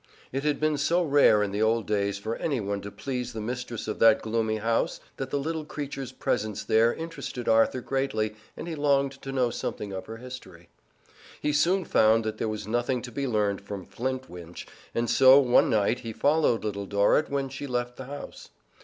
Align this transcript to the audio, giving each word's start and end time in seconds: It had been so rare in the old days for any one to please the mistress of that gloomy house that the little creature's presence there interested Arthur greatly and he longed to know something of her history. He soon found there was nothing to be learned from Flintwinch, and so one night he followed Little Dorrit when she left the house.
It 0.31 0.41
had 0.43 0.59
been 0.59 0.79
so 0.79 1.03
rare 1.03 1.43
in 1.43 1.51
the 1.51 1.61
old 1.61 1.85
days 1.85 2.17
for 2.17 2.35
any 2.37 2.59
one 2.59 2.81
to 2.81 2.89
please 2.89 3.33
the 3.33 3.39
mistress 3.39 3.87
of 3.87 3.99
that 3.99 4.23
gloomy 4.23 4.57
house 4.57 4.99
that 5.17 5.29
the 5.29 5.37
little 5.37 5.63
creature's 5.63 6.11
presence 6.11 6.63
there 6.63 6.91
interested 6.91 7.47
Arthur 7.47 7.81
greatly 7.81 8.33
and 8.57 8.67
he 8.67 8.73
longed 8.73 9.11
to 9.21 9.31
know 9.31 9.51
something 9.51 9.93
of 9.93 10.07
her 10.07 10.17
history. 10.17 10.69
He 11.39 11.53
soon 11.53 11.85
found 11.85 12.25
there 12.25 12.49
was 12.49 12.65
nothing 12.67 13.03
to 13.03 13.11
be 13.11 13.27
learned 13.27 13.61
from 13.61 13.85
Flintwinch, 13.85 14.65
and 14.95 15.07
so 15.07 15.39
one 15.39 15.69
night 15.69 15.99
he 15.99 16.13
followed 16.13 16.63
Little 16.65 16.87
Dorrit 16.87 17.29
when 17.29 17.47
she 17.47 17.67
left 17.67 17.97
the 17.97 18.05
house. 18.05 18.49